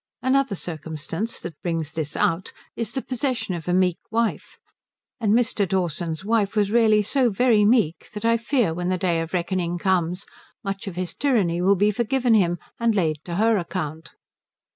[0.23, 4.57] Another circumstance that brings this out is the possession of a meek wife;
[5.19, 5.67] and Mr.
[5.69, 9.77] Dawson's wife was really so very meek that I fear when the Day of Reckoning
[9.77, 10.25] comes
[10.63, 14.09] much of this tyranny will be forgiven him and laid to her account.